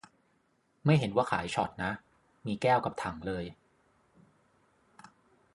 [0.85, 1.91] ไม่เห็นว่าขายช็อตนะ
[2.45, 3.45] มีแก้วกับถังเลย